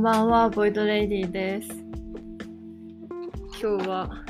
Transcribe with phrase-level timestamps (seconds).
[0.00, 1.68] んばんは、ボイドレディです。
[3.60, 4.24] 今日は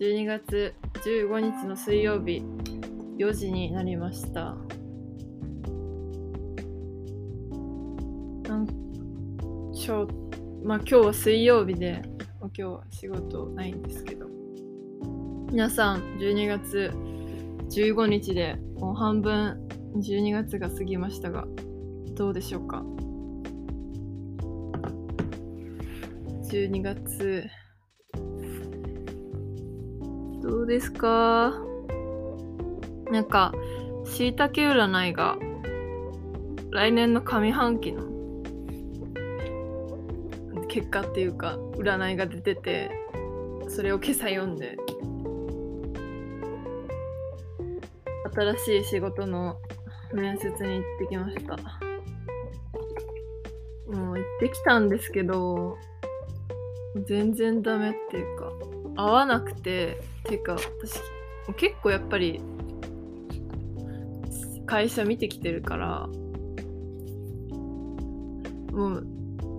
[0.00, 2.42] 12月15日の水曜日、
[3.18, 4.56] 4時になりました。
[8.48, 8.66] なん
[9.74, 10.08] ちょ
[10.64, 12.00] まあ今日は水曜日で、
[12.40, 14.24] 今日は仕事ないんですけど、
[15.52, 16.90] 皆さん12月
[17.68, 19.60] 15日でもう半分
[19.96, 21.46] 12月が過ぎましたが、
[22.14, 22.82] どうでしょうか？
[26.50, 27.48] 12月。
[30.42, 31.54] どうですか？
[33.12, 33.52] なんか
[34.04, 35.38] しいたけ占いが
[36.72, 38.02] 来年の上半期の
[40.66, 42.90] 結果っていうか占いが出てて
[43.68, 44.76] それを今朝読んで
[48.34, 49.56] 新しい仕事の
[50.12, 51.56] 面接に行ってきました。
[53.96, 55.78] もう行ってきたんですけど
[57.06, 58.52] 全然ダメっていうか
[58.96, 61.00] 合わなくてっていうか私
[61.56, 62.40] 結構やっぱり
[64.66, 66.08] 会社見てきてるから
[68.72, 69.06] もう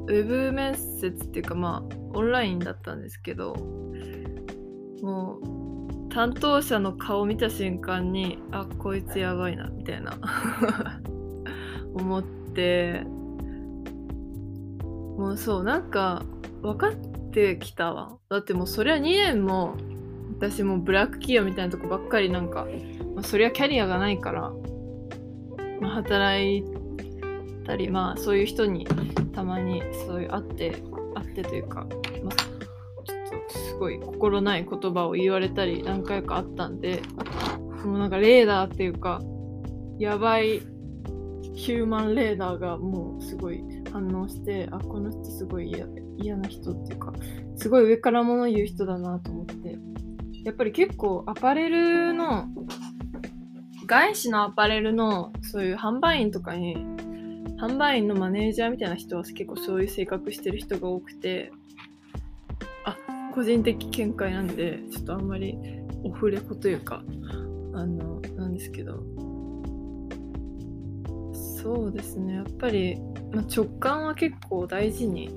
[0.03, 3.55] ウェブ面接っていうかまあオンラインだったんですけど
[5.01, 10.17] もう担当者の顔見た瞬間にあこいつやばいなみたいな
[11.95, 13.03] 思って
[15.17, 16.23] もうそうなんか
[16.61, 18.17] 分かってきたわ。
[18.29, 19.75] だってもうそりゃ2年も
[20.37, 22.67] 私もブラック企業みたいなとこばっかりなんか、
[23.15, 24.51] まあ、そりゃキャリアがないから、
[25.79, 26.63] まあ、働い
[27.65, 28.87] たりまあそういう人に
[29.33, 30.71] たまにそういう会って
[31.15, 31.85] 会ってというか、
[32.23, 32.35] まあ、
[33.03, 37.01] ちょっとすごい心ない言葉を言われたり何回かあったんで
[37.85, 39.21] もうなんかレーダーっていうか
[39.99, 40.61] やばい
[41.53, 45.85] ヒューマンレーダーがもうすごい反応してあこの人すごい嫌
[46.21, 47.13] 嫌な人っていうか
[47.55, 49.77] すごい上から物言う人だなと思って。
[50.43, 52.47] やっぱり結構アパレルの
[53.85, 56.77] 外資のアパレルのそういう販売員とかに
[57.59, 61.51] 販売員のマネージャーみたいな人は結構そういう性格してる人が多くて
[62.85, 62.97] あ
[63.35, 65.57] 個人的見解なんでちょっとあんまり
[66.03, 67.03] オフレコというか
[67.73, 69.03] あのなんですけど。
[71.63, 72.33] そうですね。
[72.37, 72.99] やっぱり、
[73.31, 75.29] まあ、直感は結構大事に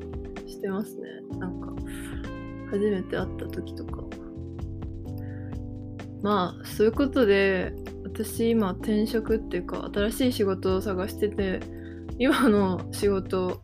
[0.46, 1.08] してますね。
[1.38, 1.72] なんか
[2.70, 4.04] 初めて会った時とか。
[6.22, 11.60] まあそういうことで私今転職っていうか新しい仕事を探してて
[12.18, 13.60] 今の仕事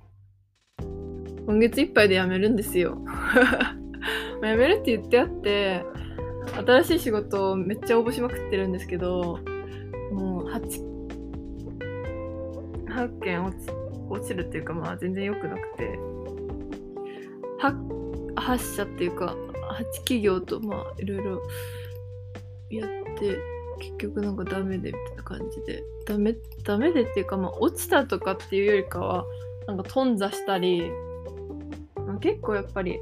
[1.47, 2.99] 今月いっぱいで辞めるんですよ。
[4.43, 5.85] 辞めるって言ってあって
[6.67, 9.39] 新しい仕事をめっちゃ応募しまくってるんですけど
[10.13, 10.61] もう 8,
[12.89, 13.71] 8件落ち
[14.09, 16.10] 落ちるっていうかまあ全然良くなくて。
[17.63, 19.37] 8, 社っていうか
[19.79, 21.43] 8企業とまあいろいろ
[22.71, 23.39] やって
[23.81, 25.83] 結局なんかダメでみたいな感じで。
[26.07, 26.35] ダメ
[26.65, 29.25] ダメでっていうかまあ落ちたとかっていうよりかは
[29.67, 30.91] なんか頓挫したり、
[31.95, 32.99] まあ、結構やっぱり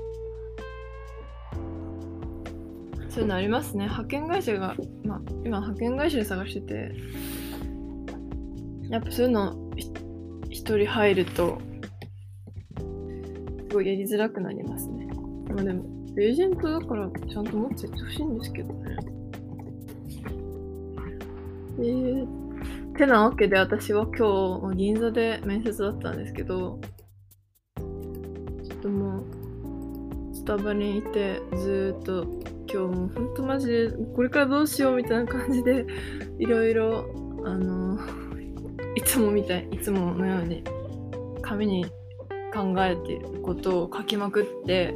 [3.09, 3.85] そういうのありますね。
[3.85, 6.95] 派遣会社が、まあ、今派遣会社で探してて
[8.91, 9.57] やっぱそういうの
[10.51, 11.59] 一人入ると
[13.78, 15.06] ごいやりづらくなりますね。
[15.49, 15.84] まあでも
[16.16, 18.97] エージェントだからちゃんと持ってってほしいんですけどね。
[21.81, 22.27] えー、
[22.97, 26.81] てなわけで私は今日銀座で面接だったんですけど
[27.77, 32.25] ちょっともうスタバにいてずっと
[32.66, 35.87] 今日もうほんとマジでこれからどうしようみたいな感じで
[36.41, 37.05] いろいろ
[37.45, 37.97] あの
[38.97, 40.65] いつもみたいいつものように
[41.43, 41.87] 紙に
[42.53, 44.94] 考えてることを書きまくって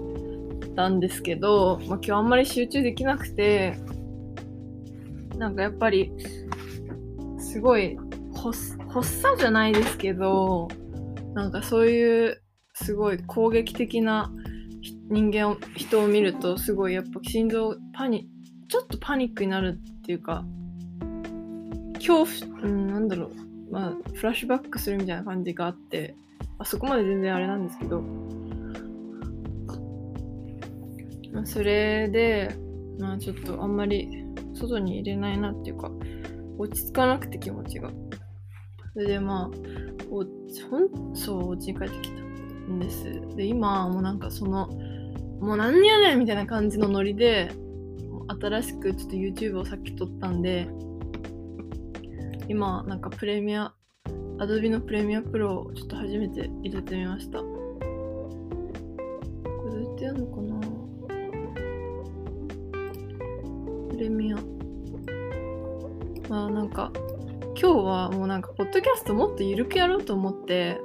[0.75, 3.77] たんですけど、まあ、今日あんまり集中できなくて
[5.37, 6.13] なんかやっぱり
[7.39, 7.99] すごい
[8.89, 10.69] 発作じゃないですけど
[11.35, 12.43] なんかそういう
[12.75, 14.33] すごい攻撃的な
[15.09, 18.29] 人間を人を見るとすごいやっぱ心臓パニ
[18.69, 20.45] ちょっとパニックになるっていうか
[21.95, 26.17] 恐怖、うん、なんだろうまあフラッシュバックするみたいな感じがあって
[26.59, 28.03] あそこまで全然あれなんですけど、
[31.45, 32.55] それで
[32.99, 34.25] まあちょっとあんまり
[34.55, 35.91] 外に入れないなっていうか
[36.59, 37.91] 落ち着かなくて気持ちが。
[38.93, 39.51] それでまあ、
[40.11, 43.05] おほんそう、お家に帰ってきたんです。
[43.37, 44.69] で、今、もうなんかその、
[45.41, 47.51] もう何やねんみたいな感じのノリで、
[48.29, 50.69] 新しくちょっと YouTube をさっき撮ったんで、
[52.49, 53.73] 今、なんかプレミア、
[54.43, 57.39] Adobe のプレミアプロをちょっと初めて入れてみました。
[57.39, 57.47] こ
[59.67, 60.61] れどうやってやるのかな？
[63.91, 64.37] プレミア。
[66.29, 66.91] まあなんか、
[67.55, 70.81] 今日はもうなんか、ポッドキャストもっとゆるくやろうと思って、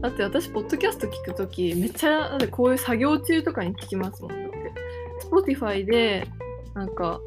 [0.00, 4.30] だって私、ポッドキャスト聞くとき、めっちゃ、だってこういう作業中とかに聞きますもん。
[4.30, 4.72] だって、
[5.26, 6.28] Spotify で、
[6.74, 7.20] なんか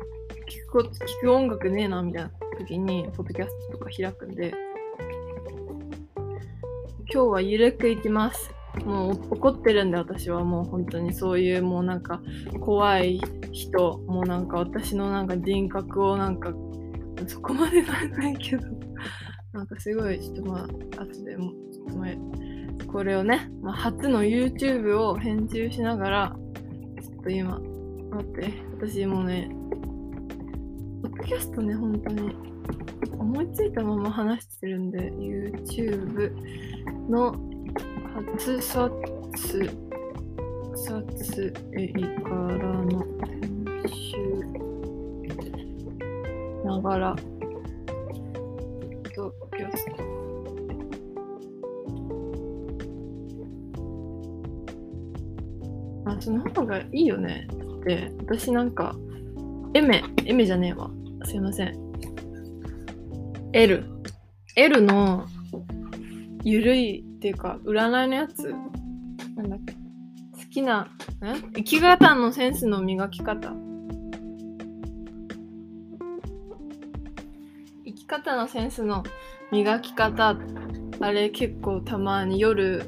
[0.47, 0.89] 聞く、聞
[1.23, 4.53] く音楽ねえなみたいな時にポッドキャストとか開くんで
[7.15, 8.53] 今日は緩くいきます。
[8.83, 10.43] もう怒ってるんで私は。
[10.43, 12.21] もう本当にそういうもうなんか
[12.59, 13.21] 怖い
[13.53, 16.51] 人もうなんか私のなんか人格をなんか
[17.25, 18.67] そこまでならないけど。
[19.53, 20.67] なんかすごいちょっとま
[20.97, 22.17] あ後でもちょっと前
[22.85, 26.35] これをね、まあ、初の YouTube を編集しながら
[27.01, 27.61] ちょっと今
[28.11, 28.53] 待って。
[28.77, 29.49] 私もね
[31.01, 32.35] ポッドキャストね本当に
[33.17, 36.74] 思いついたまま話してるんで YouTube
[37.09, 37.35] の
[38.13, 38.91] 初撮
[40.75, 44.17] 撮影からの編集
[46.63, 47.15] ながら、
[49.15, 49.91] と、キャスト。
[56.05, 57.47] あ、その方がいいよね。
[57.79, 58.95] って私なんか、
[59.73, 60.91] エメ、エメじゃねえわ。
[61.23, 61.73] すいません。
[63.53, 63.83] L。
[64.55, 65.25] L の、
[66.47, 68.53] ゆるいっていうか、占いのやつ？
[69.35, 69.73] なんだっけ？
[69.73, 69.79] 好
[70.51, 70.87] きな、ん
[71.55, 73.51] 生き方のセンスの磨き方。
[77.83, 79.01] 生き方のセンスの
[79.51, 80.37] 磨き方。
[80.99, 82.83] あれ結構たまに夜、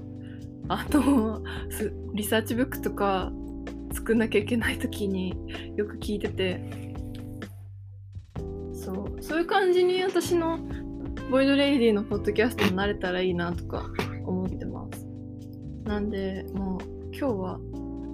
[0.68, 1.42] あの、
[2.14, 3.32] リサーチブックとか
[3.92, 5.34] 作んなきゃいけない時に
[5.76, 6.94] よく聞いてて、
[8.72, 10.60] そう、そういう感じに私の
[11.30, 13.92] Void Lady のポッドキャストになれたらいいなとか
[14.26, 15.06] 思ってます。
[15.84, 16.82] なんで、もう
[17.12, 17.60] 今日は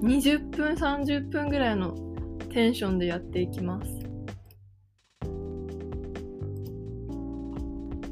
[0.01, 1.95] 20分、30分ぐらいの
[2.51, 3.88] テンションでやっていきます。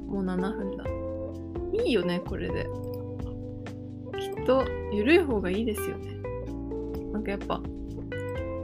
[0.08, 0.86] もう7分だ。
[1.84, 2.68] いいよね、これで。
[4.20, 4.64] きっと、
[4.94, 6.16] ゆるい方がいいですよね。
[7.12, 7.60] なんかやっぱ、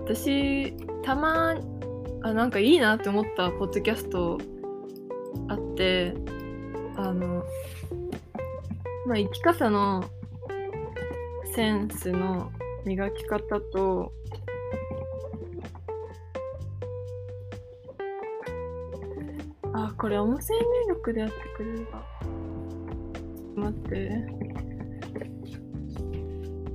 [0.04, 1.56] 私、たま、
[2.22, 4.38] あ、なんかいいなって思ったポッドキャスト
[5.48, 6.14] あって、
[6.98, 7.44] あの、
[9.06, 10.04] まあ、生き方の
[11.54, 12.52] センスの
[12.86, 14.12] 磨き方と、
[19.74, 22.04] あ、これ音声入力でやってくれるわ。
[23.56, 24.06] 待って。
[24.06, 24.18] や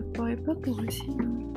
[0.05, 1.52] っぱ iPad 欲しいな。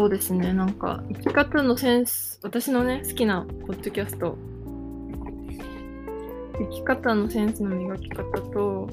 [0.00, 4.38] そうですね、なんか生き方のセンス、私のね、好きなポッドキャスト、
[6.58, 8.88] 生き方のセンスの磨き方と、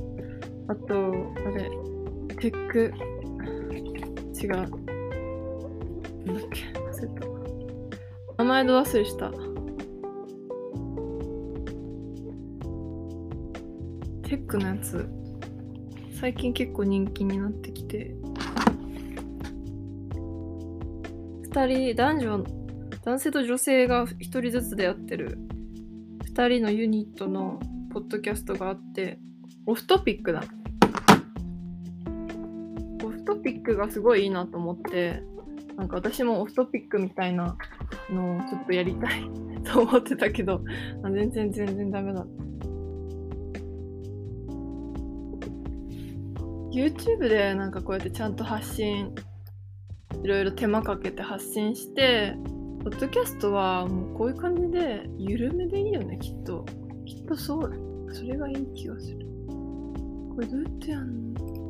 [0.68, 1.14] あと、
[1.46, 1.72] あれ、
[2.36, 2.92] テック、
[4.36, 4.50] 違う。
[4.50, 8.44] なんだっけ、忘れた。
[8.44, 9.32] 名前ど忘れした。
[14.28, 15.08] テックのやつ、
[16.20, 18.14] 最近結構人気になってきて、
[21.58, 22.44] 2人男女
[23.04, 25.40] 男性と女性が1人ずつでやってる。
[26.32, 27.60] 2人のユニットの
[27.92, 29.18] ポッドキャストがあって
[29.66, 30.44] オフトピックだ。
[33.04, 35.24] オフトピックがすごいいいなと思って
[35.78, 37.58] なんか私もオフトピックみたいな
[38.12, 39.24] のをちょっとやりたい
[39.66, 40.62] と思ってたけど
[41.12, 42.24] 全然全然ダメだ。
[46.72, 49.12] YouTube でなんかこうやってちゃんと発信
[50.24, 52.36] いろいろ手間かけて発信して、
[52.84, 56.66] ポッドキャストはもうこういう感じで緩めでいいよね、きっと。
[57.06, 57.74] きっとそう。
[58.14, 59.26] それがいい気がする。
[59.48, 61.67] これどうやってやんの？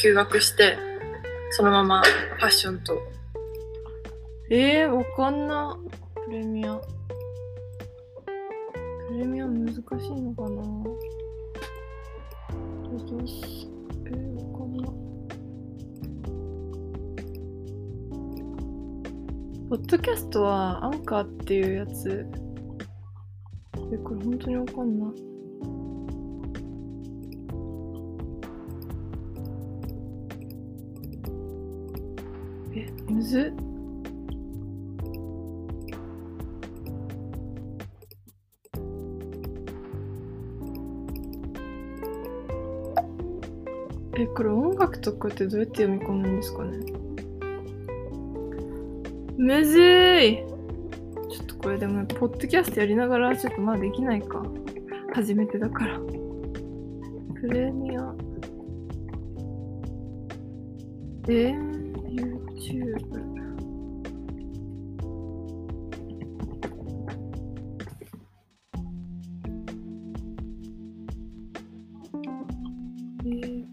[0.00, 0.78] 休学して、
[1.50, 2.98] そのままファッションと。
[4.48, 5.78] えー、わかんな。
[6.24, 6.80] プレミア。
[9.08, 10.48] プレミア難しいのかな
[13.06, 13.68] どうし
[14.06, 14.86] えー、わかんな。
[19.68, 22.26] ポッドキャストはアンカーっていうやつ。
[23.92, 25.29] え、これ本当にわかんない。
[33.30, 33.54] ず
[44.16, 46.78] え、これ音楽とかってどうやって読み込むんですかね？
[49.38, 50.44] むずい
[51.30, 54.42] ちょっとこれでも、ポッドキャストやりながらちょっとまあできないか。
[55.14, 56.00] 初めてだから。
[57.40, 58.12] プレミア。
[61.28, 61.69] えー、
[62.70, 63.30] YouTube。
[73.22, 73.64] えー、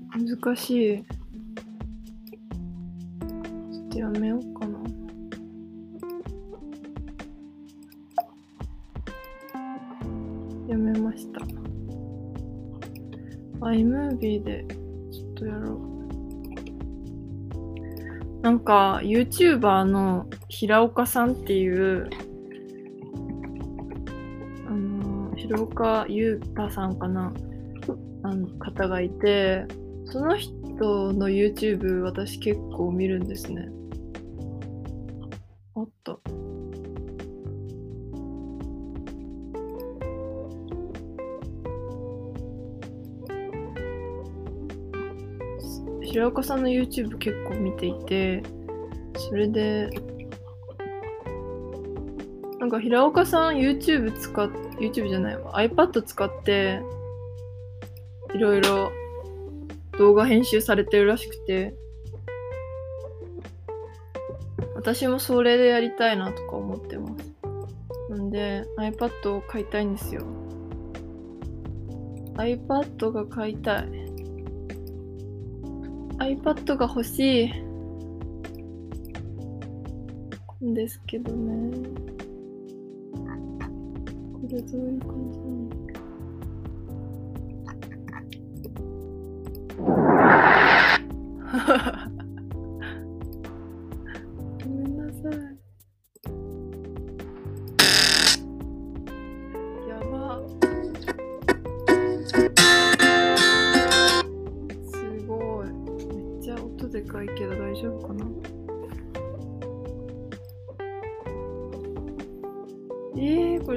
[0.44, 1.04] 難しい。
[3.72, 4.77] ちょっとやめようかな。
[10.68, 11.39] やめました。
[13.62, 14.87] iMovie で
[18.48, 22.10] なんか YouTuber の平岡さんっていう
[24.66, 27.34] あの平岡優太さんかな
[28.24, 29.66] あの方がいて
[30.06, 30.54] その人
[31.12, 33.68] の YouTube 私結構見るんですね。
[46.17, 48.41] 平岡さんの YouTube 結構見ていて
[49.15, 49.88] それで
[52.59, 56.81] なんか平岡さん YouTube 使っ YouTube じゃないわ iPad 使って
[58.33, 58.91] いろいろ
[60.00, 61.75] 動画編集されてるらしくて
[64.74, 67.36] 私もそれでやりたいなとか思ってます。
[68.09, 70.24] なんで iPad を買いたいんですよ。
[72.38, 74.06] iPad が買いたい。
[76.19, 77.51] iPad が欲しい。
[80.65, 81.71] んですけどね。
[84.33, 85.69] これどういう感じなの？
[89.77, 89.83] ご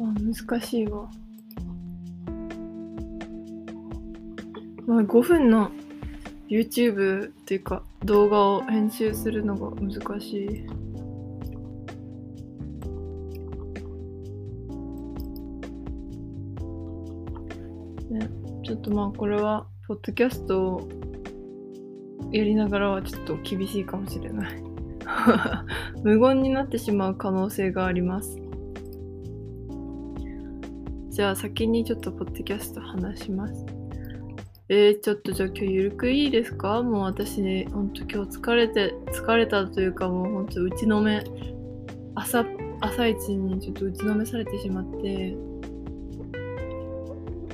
[0.00, 0.04] あ、
[0.48, 1.10] 難しいわ。
[4.86, 5.72] まあ、5分の
[6.48, 10.66] YouTube っていうか動画を編集するのが難しい。
[18.88, 20.88] とまあこれは、ポッドキャストを
[22.32, 24.62] やりながらはちょっと厳しいかもしれない。
[26.02, 28.38] 無言になってしまう可能性があります。
[31.10, 33.66] じゃあ先にちょっとポッドキャスト話します。
[34.68, 36.82] えー、ちょっとじゃあ今日ゆるくいいですか？
[36.82, 41.24] もう私ね、ほんと今日疲れて、疲れたというかもうほんと打ちのめ、
[42.14, 42.44] 朝、
[42.80, 45.36] 朝一にちょっと打ちのめされてしまって、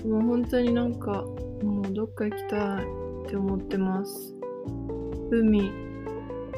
[0.04, 1.24] もう本当になんか、
[1.62, 2.84] もうどっか行きたい
[3.26, 4.34] って思ってます。
[5.30, 5.72] 海、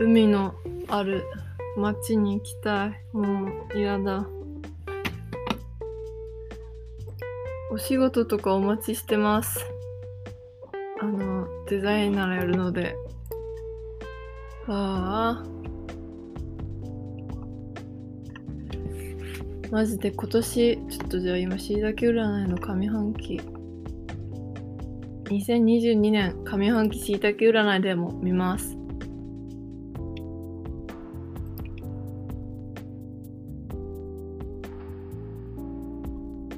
[0.00, 0.54] 海の
[0.88, 1.24] ある
[1.76, 3.00] 街に行きたい。
[3.12, 4.26] もう嫌だ。
[7.70, 9.64] お仕事とかお待ちしてます。
[11.00, 12.96] あの、デザイナーやるので。
[14.66, 15.55] ああ。
[19.70, 23.40] マジで今年、ちょっとじゃあ今、しいたけ占いの上半期。
[25.24, 28.76] 2022年上半期しいたけ占いでも見ます。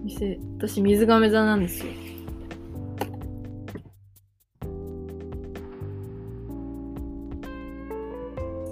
[0.04, 1.92] 店私水亀座なんですよ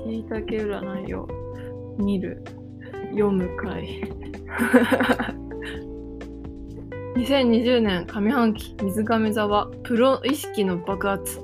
[0.05, 1.29] しいたけ占いを
[1.99, 2.43] 見る
[3.11, 4.26] 読む会
[7.17, 11.41] 2020年上半期水亀座はプロ意識の爆発。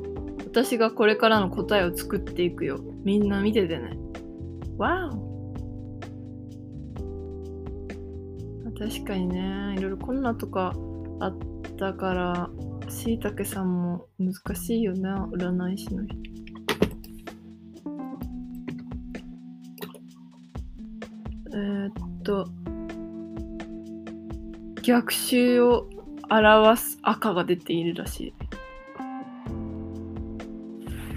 [0.47, 2.79] 私がこれからの答えを作っていくよ。
[3.05, 3.97] みんな見ててね。
[4.77, 5.33] わお。
[8.79, 9.75] 確かにね。
[9.77, 10.75] いろいろコロナとか
[11.21, 11.39] あっ
[11.79, 12.51] たから
[12.93, 16.17] しいたけさんも難しいよな、占い師の人。
[21.55, 22.47] えー、っと、
[24.83, 25.89] 逆襲を
[26.29, 28.35] 表す赤が出ているらしい。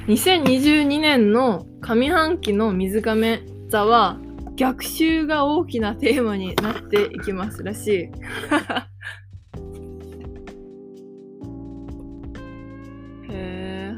[0.07, 4.19] 2022年の上半期の水亀座は
[4.55, 7.91] 逆襲が大きなテーマになっていきますらしい。
[13.29, 13.97] へえ。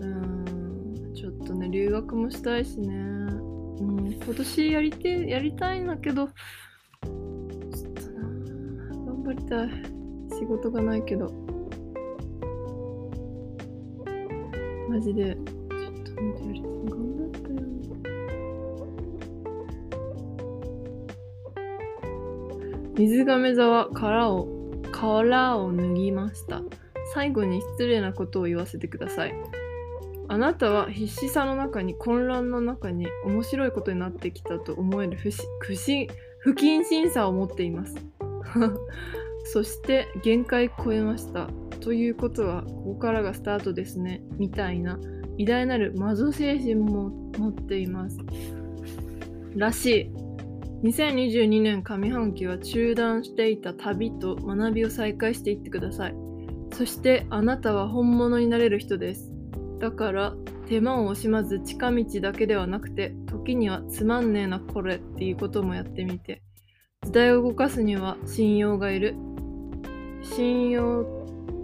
[0.00, 3.13] うん、ちょっとね、留学もしたいしね。
[4.58, 7.10] うん、今年やりて、やりたいんだけど、ちょっ
[7.94, 8.22] とな、
[9.06, 9.68] 頑張りたい。
[10.38, 11.32] 仕事がないけど。
[14.88, 16.72] マジで、ちょっと待ってやりたい。
[16.90, 17.54] 頑張ったよ。
[22.96, 24.48] 水亀座は殻を、
[24.92, 26.62] 殻を脱ぎました。
[27.12, 29.34] 最後に失礼なことを言わせてください。
[30.34, 35.74] あなたは必死さの中に混乱の中に面白いことになってきたと思える不し不
[36.40, 37.94] 不謹慎さを持っています。
[39.46, 41.48] そして限界超えました。
[41.78, 44.24] ということはここからがスタートですね。
[44.36, 44.98] みたいな
[45.38, 48.18] 偉大なる魔女精神も持っています。
[49.54, 50.10] らしい。
[50.82, 56.16] 2022年上半期は中断していた旅と学びを再開していってください。
[56.72, 59.33] そしてあなたは本物になれる人です。
[59.78, 60.34] だから
[60.68, 66.42] 手間を惜しまず近道だけではなくて時にはつまんねえなこれっていうこともやってみて
[67.02, 69.14] 時代を動かすには信用がいる。
[70.22, 71.04] 信用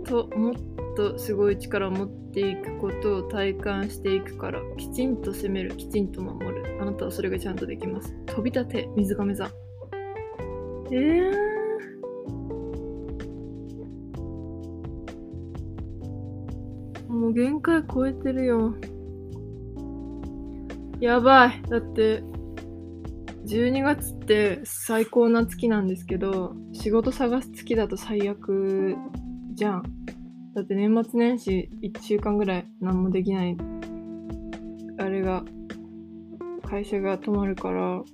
[0.04, 0.54] ともっ
[0.96, 6.78] とすごい力を持っていくことを体感していくからきちんと攻めるきちんと守る。
[6.80, 8.14] あなたはそれがちゃんとできます。
[8.26, 9.50] 飛び立て水亀座。
[10.90, 11.59] えー。
[17.10, 18.72] もう限界超えてるよ。
[21.00, 21.62] やばい。
[21.68, 22.22] だって、
[23.46, 28.94] 12月って最高な月なんですけど、仕事探す月だと最悪
[29.54, 29.82] じゃん。
[30.54, 33.56] だって年末年始1週間ぐらい何もできない。
[34.98, 35.44] あれが、
[36.62, 38.04] 会社が止まるから、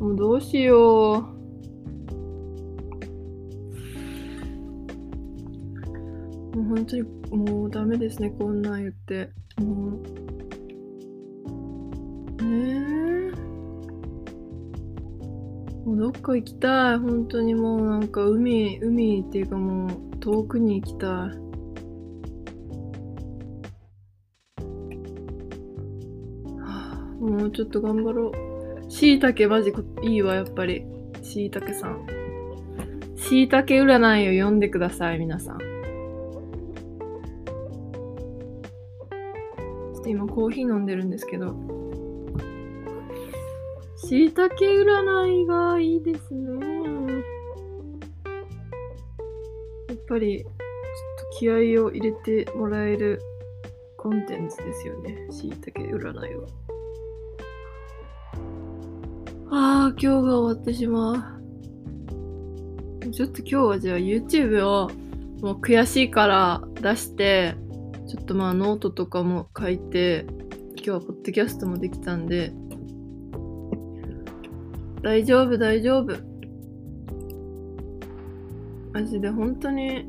[0.00, 1.33] もうどうしよう。
[6.74, 9.30] 本当にもうダメですね、こんなん言って。
[9.58, 10.00] も
[12.40, 12.42] う。
[12.42, 12.82] ね
[13.30, 13.32] え。
[15.86, 16.98] もうどっか行きたい。
[16.98, 21.10] 本当にもうなんか海、海っていうかもう遠くに行きたい。
[27.20, 28.90] もうちょっと頑張ろう。
[28.90, 30.84] しいたけマジいいわ、やっぱり。
[31.22, 32.04] しいたけさん。
[33.16, 35.73] しいたけ占いを読んでください、皆さん。
[40.14, 41.56] 今コーヒー飲んでるんですけど。
[43.96, 47.24] しいたけ占いがいいですね。
[49.88, 50.52] やっぱり、ちょっ
[51.32, 53.20] と気合を入れてもらえる
[53.96, 55.26] コンテンツですよね。
[55.30, 56.46] しいたけ占いは。
[59.50, 61.38] ああ、今日が終わってしま
[63.00, 63.10] う。
[63.10, 64.90] ちょっと今日はじゃあ YouTube を
[65.40, 67.56] もう悔しいから出して、
[68.14, 70.24] ちょっとまあノートとかも書いて、
[70.76, 72.52] 今日はポッドキャストもできたんで、
[75.02, 76.14] 大丈夫大丈夫。
[78.92, 80.08] マジで本当に、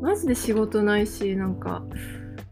[0.00, 1.84] マジで仕事ないし、なんか、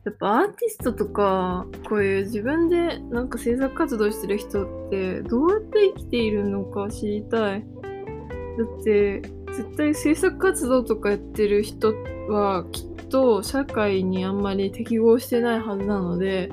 [0.05, 7.61] やっぱアーティストとか、こういう自分でなんか制作活動してる人ってどうやって生きているのか知りたい。
[7.63, 9.23] だって、
[9.57, 11.95] 絶対制作活動とかやってる人
[12.29, 16.51] はきっと社会にあんまり適合してないはずなので、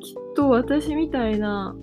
[0.00, 1.74] きっと私みたいな、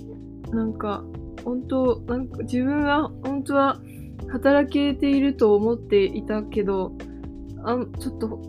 [0.51, 1.03] なんか、
[1.43, 3.81] 本当、なんか自分は本当は
[4.29, 6.95] 働けていると思っていたけど、
[7.63, 8.39] あちょっと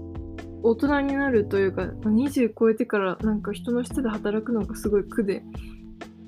[0.63, 5.43] 大人になるというか、20超えてからなんか人の下で働くのがすごい苦で、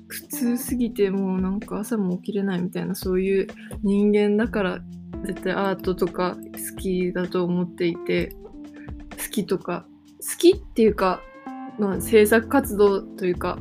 [0.07, 3.47] 苦痛すぎてもうなんか朝も起きれないみたいなそういう
[3.83, 4.79] 人間だから
[5.25, 8.35] 絶対アートとか好きだと思っていて、
[9.17, 9.85] 好きとか、
[10.19, 11.21] 好きっていうか、
[11.77, 13.59] まあ制作活動というか、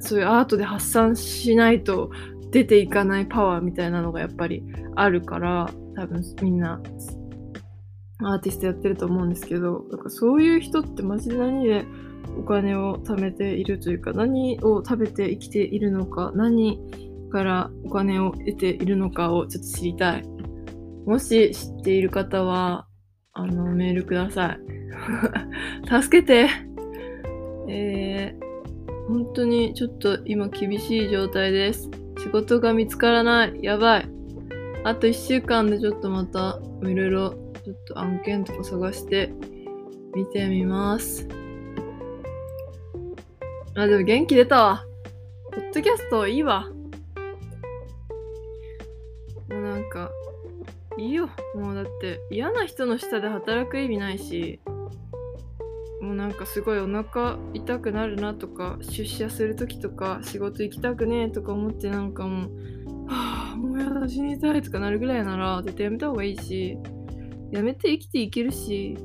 [0.00, 2.10] そういうアートで発散しないと
[2.50, 4.64] 出ていかないパワーみたいなのがやっぱり
[4.96, 6.80] あるから、多分みんな
[8.22, 11.84] アーティストやってると思うんですけど、なんかそういう人ってマジで何で
[12.38, 16.80] お金を貯めているというか、何を食べて生きているのか、何
[17.30, 20.24] からお金を得ているのかをちょっと知りたい。
[21.06, 22.86] もし知っている方は、
[23.32, 24.60] あの、メールください。
[26.02, 26.48] 助けて
[27.68, 31.88] えー、本当にちょっと今厳しい状態です。
[32.18, 33.62] 仕事が見つからない。
[33.62, 34.08] やばい。
[34.84, 37.30] あと1週間でちょっとまたいろいろ
[37.64, 39.32] ちょっと案件とか探して
[40.14, 41.28] 見てみます。
[43.76, 44.84] あ、でも元気出たわ。
[45.52, 46.68] ポッドキャストいいわ。
[51.00, 51.30] いいよ。
[51.54, 54.60] もうだって嫌な人の下で働く意味ないし、
[56.02, 62.50] もうなんかすごいお腹痛くなるなとか、出社するときとか、仕事行きたくねえとか思ってなんかもう、
[63.06, 66.76] はあ、もうやだ、死にたいとかなるぐらいなら、絶対やめた方がいいし、
[67.50, 68.96] やめて生きていけるし、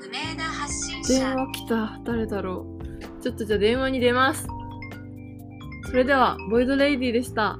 [0.00, 2.00] 不明な発信者電話来た。
[2.04, 2.78] 誰だろ
[3.20, 3.22] う。
[3.22, 4.46] ちょっとじゃあ電話に出ます。
[5.86, 7.58] それでは、ボイドレイディでした。